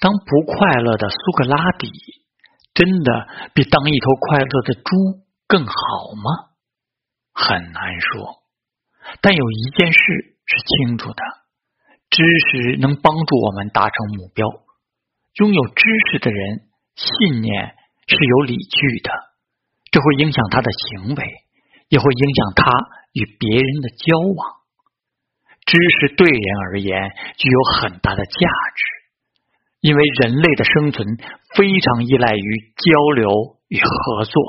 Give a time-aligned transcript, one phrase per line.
[0.00, 1.90] 当不快乐的苏格拉底
[2.72, 4.96] 真的比当一头快乐的猪
[5.46, 5.72] 更好
[6.16, 6.56] 吗？
[7.34, 8.40] 很难说。
[9.20, 9.98] 但有一件事
[10.46, 11.22] 是清楚的：
[12.08, 14.46] 知识能帮助我们达成目标。
[15.34, 17.76] 拥有知识的人，信念
[18.06, 19.10] 是有理据的，
[19.90, 21.24] 这会影响他的行为，
[21.88, 22.64] 也会影响他
[23.12, 24.59] 与别人的交往。
[25.70, 28.32] 知识对人而言具有很大的价
[28.74, 28.82] 值，
[29.80, 31.06] 因为人类的生存
[31.54, 33.30] 非常依赖于交流
[33.68, 34.42] 与合作。